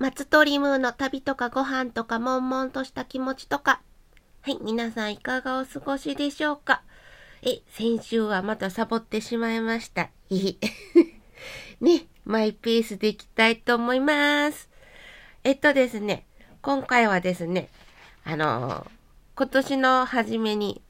[0.00, 3.82] 松鳥ムーの旅とかご飯とか悶々とした気持ちとか。
[4.40, 6.80] はい、皆さんいかがお過ごしでしょうか？
[7.42, 10.08] え、先週はまたサボってしまいました。
[10.30, 10.58] ひひ。
[11.84, 14.70] ね、マイペースでいきたいと思います。
[15.44, 16.24] えっとですね、
[16.62, 17.68] 今回はですね、
[18.24, 18.90] あのー、
[19.36, 20.80] 今年の初めに、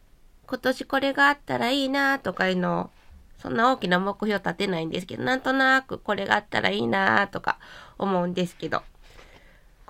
[0.46, 2.90] 今年これがあったらいいなとかいうのを
[3.38, 7.58] そんな大きな目標立てないんですけど、なんとなくこれがあったらいいなとか
[7.98, 8.84] 思うんですけど、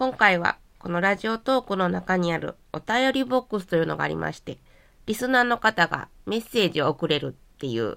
[0.01, 4.57] 今回はこのラジオトークの中にあるお便りボックスというのがありまして、
[5.04, 7.96] リスナーの方がメッセージを送れるっていう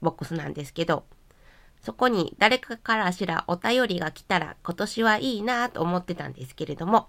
[0.00, 1.02] ボックスなんですけど、
[1.82, 7.08] そこに誰かからしらお便りが来たら今年はいいなと思ってたんですけれども、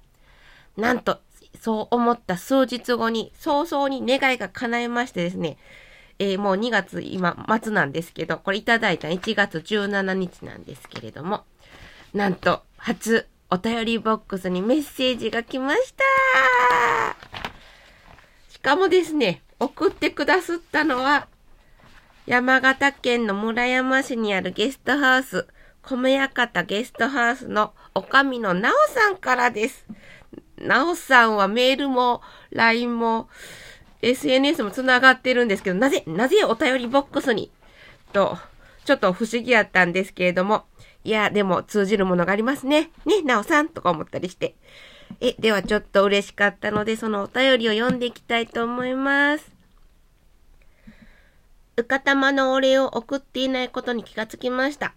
[0.77, 1.19] なんと、
[1.61, 5.57] そう思った数日後に早々に願いが叶いましてですね、
[6.17, 11.43] えー、もう2月今末なんですけど、これいただいた1月17日なんですけれども、
[12.15, 16.03] なんと初お便りボックスにメッセージが来ました
[18.49, 21.27] しかもですね、送ってくださったのは、
[22.25, 25.45] 山形県の村山市にあるゲストハウス、
[25.83, 29.85] 米屋方ゲストハウスのおかみのなおさんからです。
[30.57, 33.29] なおさんはメールも LINE も
[34.01, 37.51] SNS も繋がってるんですけど、なぜ、なぜお便りボックスに？
[38.13, 38.35] と、
[38.85, 40.65] ちょっと不思議やったんですけれども、
[41.03, 42.91] いや、でも通じるものがありますね。
[43.05, 44.55] ね、なおさんとか思ったりして。
[45.19, 49.51] え、ではちょっと嬉しかったので、そのお便りを読んでいきたいと思います。
[51.75, 54.93] うかたまのお礼を送っていないことに気がつきました。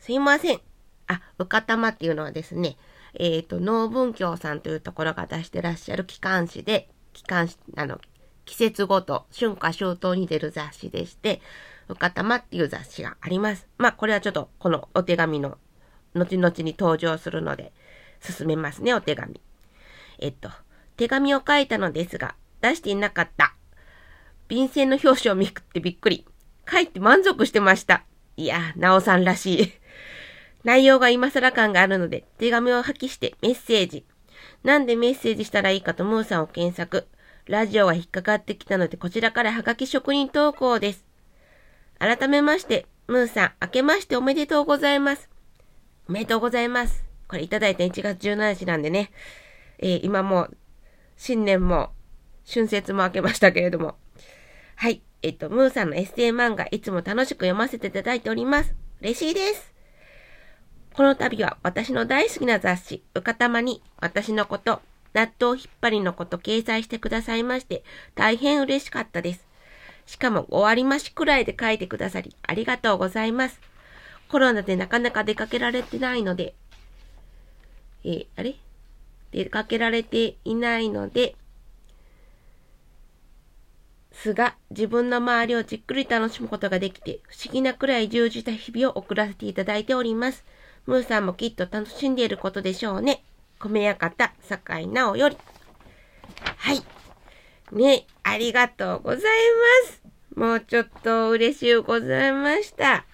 [0.00, 0.60] すいません。
[1.06, 2.76] あ、うかたまっていうのはですね、
[3.14, 8.00] えっ、ー、と、農文教さんというところが出してらっしゃる機関誌で、機関誌、あの、
[8.44, 11.40] 季節ごと、春夏秋冬に出る雑誌でして、
[11.88, 13.66] うかたまっていう雑誌があります。
[13.78, 15.58] まあ、これはちょっと、このお手紙の、
[16.14, 17.72] 後々に登場するので、
[18.20, 19.40] 進めますね、お手紙。
[20.18, 20.50] えっと、
[20.96, 23.54] 手紙を書いたのですが、出していなかった。
[24.48, 26.26] 便箋の表紙をめくってびっくり。
[26.70, 28.04] 書いて満足してました。
[28.36, 29.72] いや、なおさんらしい。
[30.64, 34.04] 内容が今更感があるので、手紙を破棄してメッセージ。
[34.64, 37.06] なんでメッセージしたらいいかとムーさんを検索。
[37.46, 41.05] ラジオが引っかかってきたので、こちらからハガキ職人投稿です。
[41.98, 45.30] 改めまして、ムーさん、明けましておめでとうございます。
[46.08, 47.04] おめでとうございます。
[47.28, 49.10] これいただいた1月17日なんでね、
[49.78, 50.48] えー、今も、
[51.16, 51.90] 新年も、
[52.48, 53.96] 春節も明けましたけれども。
[54.76, 55.02] はい。
[55.22, 58.74] えっと、ムーさんのエッセイ漫画、いつも楽しく読ませていただいております。
[59.00, 59.72] 嬉しいです。
[60.92, 64.80] この度は私の大好きな雑誌、うかたまに私のこと、
[65.14, 67.84] 納豆引っ張りのこと掲載してくださいまして、
[68.14, 69.45] 大変嬉しかったです。
[70.06, 73.60] しかも終わりましくらいで書いてくださり、ありがとうございます。
[74.28, 76.54] コロナでなかなか出かけられてないので、
[78.04, 78.56] えー、あれ？
[79.32, 81.34] 出かけられていないので、
[84.12, 90.44] すが、自分の周りをじっくり楽しむことができて、不思議なくらい充実した日々を送らせていただいております。
[90.86, 93.22] ムーさんもきっと楽しんでいることでしょうね。
[93.58, 95.36] 米屋方、坂井直より。
[96.56, 96.82] はい。
[97.72, 100.02] ね、ありがとうございます。
[100.36, 103.04] もうちょっと嬉しゅうございました。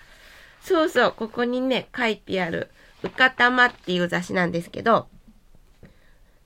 [0.61, 2.71] そうそう、ここにね、書いてある、
[3.03, 5.09] うかたまっていう雑誌なんですけど、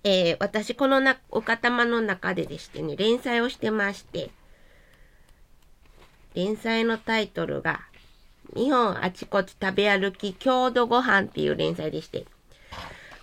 [0.05, 4.31] えー、私、このな、うかたまの中ででしてね、連載をしてまして、
[6.35, 7.81] 連載のタイトルが、
[8.55, 12.27] 日本あちこち食べ歩き郷土ご飯っていう連載でして、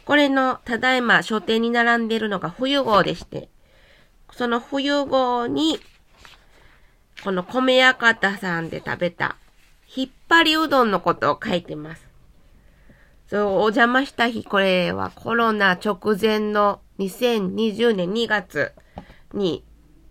[0.06, 3.48] これの、ただいま書店に並んでるのが冬号でして、
[4.36, 5.80] その冬号に、
[7.24, 9.38] この米屋方さんで食べた、
[9.96, 12.08] 引っ張りうどんのことを書いてます。
[13.28, 18.74] そう、お邪魔した日、これはコロナ直前の2020年2月
[19.34, 19.64] に、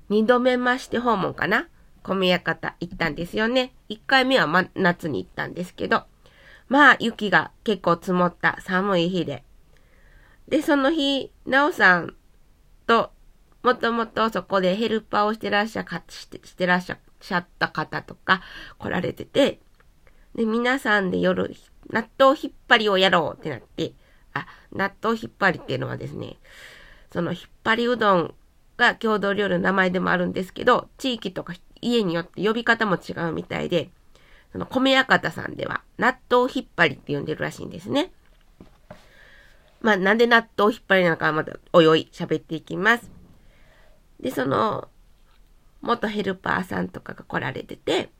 [0.08, 1.68] 二度目まして訪問かな？
[2.02, 3.72] 米屋方行ったんですよね。
[3.88, 6.04] 一回目は、ま、夏に行ったんですけど、
[6.68, 9.44] まあ雪が結構積もった寒い日で、
[10.48, 12.14] で、その日、なおさん
[12.86, 13.10] と、
[13.62, 18.42] もともとそこでヘルパーをしてらっしゃか、してしてらっしゃった方とか
[18.78, 19.60] 来られてて、
[20.34, 21.54] で、皆さんで夜、
[21.90, 23.92] 納豆引っ張りをやろうってなって、
[24.34, 26.38] あ、納豆引っ張りっていうのはですね、
[27.12, 28.34] その引っ張りうどん
[28.76, 33.90] が郷土料理の名前でもあるんですけど、地域とか家によって呼び方も違うみたいで、
[34.52, 38.12] その米屋方さんでは納豆引っ張りって呼んでるらしいんですね。
[39.80, 43.21] まあ、なんで納豆引っ張りなのかまたおいおい喋っていきます。
[44.22, 44.88] で、その、
[45.82, 48.10] 元ヘルパーさんとかが来られてて、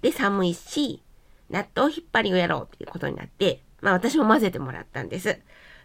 [0.00, 1.02] で、寒いし、
[1.50, 5.38] 納豆引っ張りをやろうっていうことになって、まあ私も混ぜてもらったんです。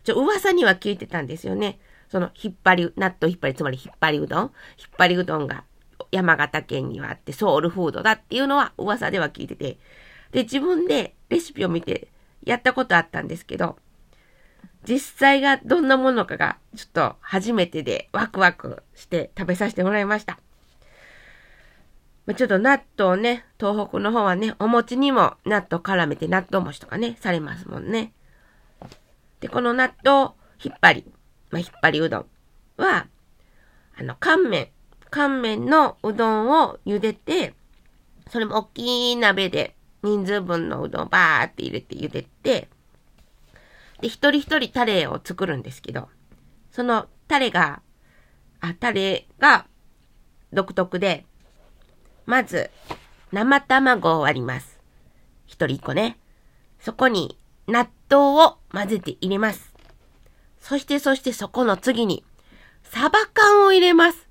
[0.03, 1.79] ちょ、噂には聞いてたんですよね。
[2.07, 4.41] その、引っ張り、納豆引っ張り、つまり引っ張りうどん？
[4.43, 4.51] 引っ
[4.97, 5.65] 張りうどんが
[6.11, 9.77] 山形県にはあってソウルフードだっていうのは噂では聞いてて。
[10.31, 12.07] で、自分でレシピを見て
[12.45, 13.77] やったことあったんですけど、
[14.87, 20.39] 実際がどんなものかがちょっと初めてでワクワクして食べさせてもらいました。
[22.33, 28.13] ちょっと納豆ね、東北の方はね、お餅にも納豆絡めて納豆餅とかね、されますもんね。
[29.41, 30.31] で、この納豆
[30.63, 31.05] 引っ張り、
[31.51, 32.25] まあ、引っ張りうどん
[32.77, 33.05] は、
[33.99, 34.69] あの、乾麺、
[35.11, 37.53] 乾麺のうどんを茹でて、
[38.31, 42.69] それも大きい鍋で人数分のうどんをバーって入れて茹でて、
[44.01, 46.09] で、一人一人タレを作るんですけど、
[46.71, 47.81] そのタレが、
[48.59, 49.67] あ、タレが
[50.53, 51.25] 独特で、
[52.25, 52.69] まず、
[53.31, 54.79] 生卵を割ります。
[55.45, 56.17] 一人一個ね。
[56.79, 57.37] そこに
[57.67, 59.73] 納豆を混ぜて入れます。
[60.59, 62.23] そしてそしてそこの次に、
[62.83, 64.27] サバ缶を入れます。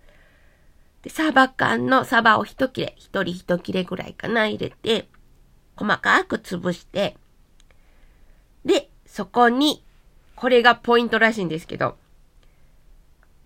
[1.02, 5.08] で、サバ缶のサバを一切れ、一人一切れぐらいかな、入れて、
[5.76, 7.16] 細かく潰して、
[8.64, 9.84] で、そこに、
[10.34, 11.96] これがポイントらしいんですけど、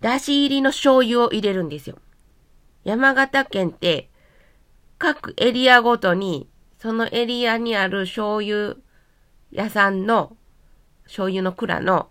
[0.01, 1.99] だし入りの醤油を入れるんですよ。
[2.83, 4.09] 山形県って、
[4.97, 6.49] 各エリアごとに、
[6.79, 8.77] そのエリアにある醤油
[9.51, 10.35] 屋さんの
[11.03, 12.09] 醤油の蔵の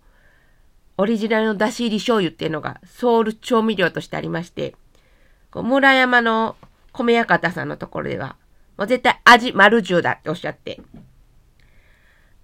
[0.96, 4.76] オリジナルの出し入り醤油っていうのがソウル調味料としてありまして、
[5.52, 6.54] 村山の
[6.92, 8.36] 米屋方さんのところでは、
[8.76, 10.80] もう絶対味丸十だっておっしゃって。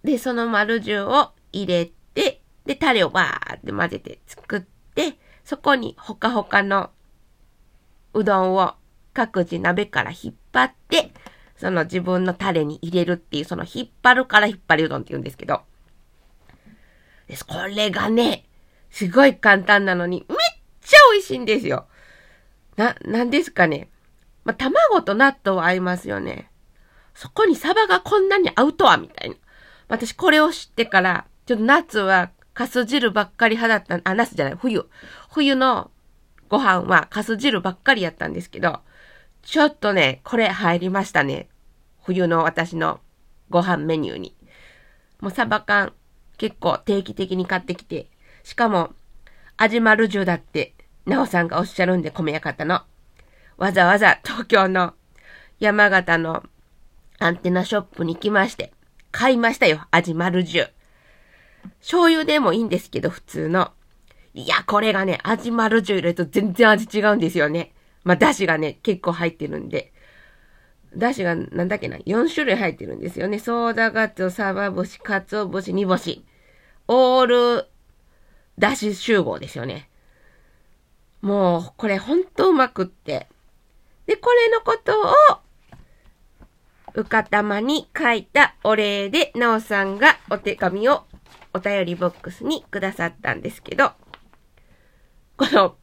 [0.05, 4.61] で、その丸十を入れて、で、タレをバーって混ぜて作っ
[4.95, 6.91] て、そこにほかほかの
[8.13, 8.75] うどんを
[9.13, 11.13] 各自鍋から引っ張って、
[11.57, 15.63] その自分のタレに入れるっていう、その引っ張るから引っ張りうどんって言うんですけど。
[17.27, 17.47] です。
[17.47, 18.47] これがね、
[18.91, 20.39] すごい簡単なのに、めっ
[20.81, 21.87] ちゃ美味しいんですよ。
[22.77, 23.89] な、なんですかね。
[24.45, 26.51] まあ、卵と納豆は合いますよね。
[27.15, 29.37] そこにサバがこんなに合うとは、みたいな。
[29.89, 34.89] 私これを知ってから、ちょっと夏はカス汁ばっかり派だった、あ、夏じゃない、冬。
[35.31, 35.91] 冬の
[36.49, 38.81] ご飯はカス汁ばっかりやったんですけど、
[39.43, 41.49] ちょっとね、これ入りましたね。
[42.03, 43.01] 冬の私の
[43.51, 44.35] ご飯メニューに。
[45.21, 45.93] もうサバ缶
[46.37, 48.09] 結構定期的に買ってきて、
[48.43, 48.95] しかも
[49.57, 50.75] 味丸中だって、
[51.07, 52.83] なおさんがおっしゃるんで米屋方の。
[53.57, 54.95] わざわざ東京の
[55.61, 56.43] 山形の
[57.19, 58.74] アンテナショップに行きまして、
[59.15, 60.69] 買いましたよ、味丸中。
[61.79, 63.71] 醤油でもいいんですけど、普通の。
[64.35, 67.73] いや、これがね、味丸中入れると全然味違うんですよね。
[68.03, 69.93] まあ、だしがね、結構入ってるんで。
[70.97, 73.39] だしが、なんだっけな、4種類入ってるんですよね。
[73.39, 76.25] ソーダガツオ、サバ節、カツオ節、煮干し。
[76.89, 77.67] オール、
[78.59, 79.89] だし集合ですよね。
[81.23, 83.29] もう、これほんとうまくって。
[84.07, 85.05] で、これのことを、
[86.95, 91.05] うかたまに書いたお礼で、なおさんがお手紙を
[91.53, 93.93] お便りボックスにくださったんですけど、
[95.37, 95.77] この、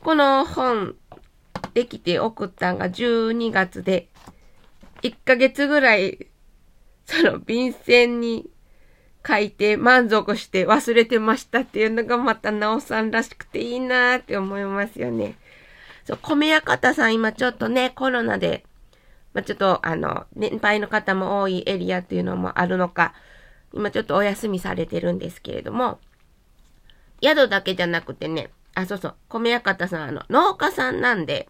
[0.00, 0.96] この本
[1.74, 4.08] できて送ったんが12月で、
[5.02, 6.26] 1ヶ月ぐらい、
[7.06, 8.50] その便箋に
[9.26, 15.36] 書いて満足して忘れてましたっていうのがまたなおさんらしくていいなーって思いますよね。
[16.04, 18.64] そう、米屋方さん今ちょっとね、コロナで、
[19.34, 23.14] まあ、ちょっとあの、年配の方も多いエリアっていうのもあるのか、
[23.72, 25.98] 今ちょっとお休みされてるんですけれども、
[27.22, 31.48] 宿だけじゃなくてね、あ、そうそう、米屋方さん、あの、農家さんなんで、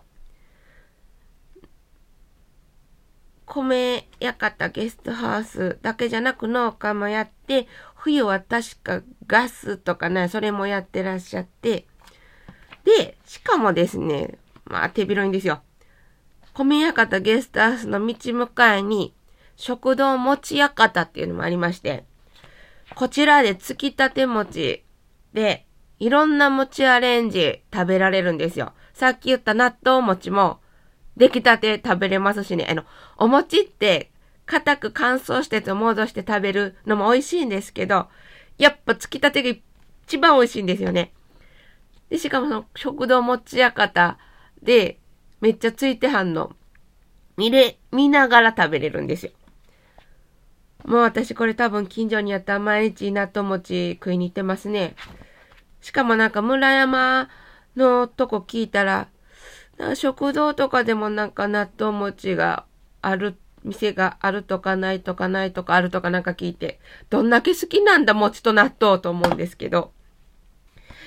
[3.47, 11.87] 米館ゲストハウスだけじゃなく農家もやって、冬は確かガスとかね、それもやってらっしゃって、
[12.85, 15.63] で、しかもですね、まあ手広いんですよ。
[16.55, 19.15] 米館ゲストハウスの道向かいに、
[19.57, 22.05] 食堂餅館っていうのもありまして、
[22.95, 24.85] こちらでつきたて餅
[25.33, 25.67] で、
[25.99, 28.73] いろんな餅アレンジ食べられるんですよ。
[28.93, 30.61] さっき言った納豆餅も、
[31.17, 32.67] 出来たて食べれますしね。
[32.69, 32.85] あの、
[33.17, 34.11] お餅って、
[34.45, 38.09] 硬く乾燥してと戻して食べるのも美味しいんですけど、
[38.59, 39.59] やっぱつきたてが
[40.07, 41.13] 一番美味しいんですよね。
[42.11, 44.19] で、しかもその食堂餅屋方
[44.63, 44.99] で、
[45.43, 46.53] めっちゃついてはんの、
[47.37, 49.33] 見れ、見ながら食べれるんですよ。
[50.85, 54.95] もう私これ多分近所にあった毎日納豆餅食いに行ってますね。
[55.81, 57.29] しかもなんか村山
[57.75, 59.09] のとこ聞いたら、
[59.95, 62.65] 食堂とかでもなんか納豆餅が
[63.01, 66.79] ある店があるとかないとかないとかあるとかなんか聞いて、
[67.11, 69.93] どんだけ好きなんだ餅と納豆と思うんですけど。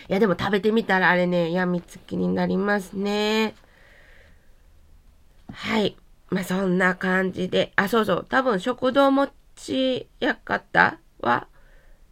[0.10, 3.56] いやでも食べてみたらあれね、やみつきになりますね。
[5.52, 5.98] はい。
[6.30, 7.72] まあそんな感じで。
[7.76, 8.26] あ、そうそう。
[8.28, 11.48] 多分食堂餅屋方は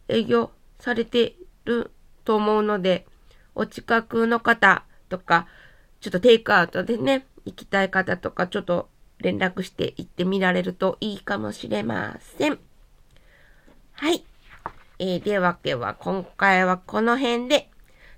[0.08, 1.90] 営業されてる
[2.24, 3.06] と思うので、
[3.54, 5.46] お近くの方とか、
[6.00, 8.88] ちょっとテイクアウトでね、行きたい方とか、ちょっと
[9.18, 12.58] 連絡して行ってみられるといいかもしれません。
[13.92, 14.24] はい。
[14.98, 17.70] えー、ではでは、今回はこの辺で、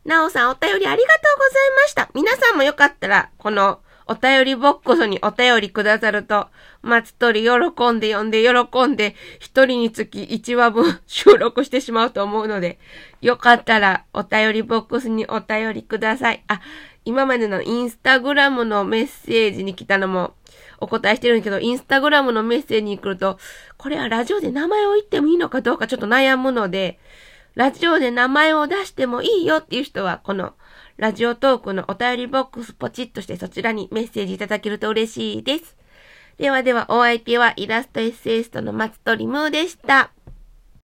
[0.05, 2.11] なおさんお便りありがとうございました。
[2.15, 6.49] 皆さんもよかったら、このお便りボックスにお便りくださると、
[6.83, 7.51] 松鳥喜
[7.91, 12.79] んで読んで喜んで、一人につき一話分収録してしまうと思うので、
[13.21, 16.45] よかったらお便りボックスにお便りください。
[16.47, 16.61] あ、
[17.05, 20.35] 今までのインスタグラムのメッセージに来たのも
[20.79, 23.39] お答えしてるんだけど、インスタグラムのメッセージに来ると、
[23.77, 26.99] これはラジオで名前を言ってもいいのかどうかちょっと悩むので、
[27.55, 30.55] ラジオで名前を出してもいいよっていう人は、この
[30.97, 35.77] ラジオトークのお便りボックスポチッとしてそちらにメッセージいただけると嬉しいです。
[36.39, 40.16] ではではお相手はイラストエッセイストの松鳥ムーでした。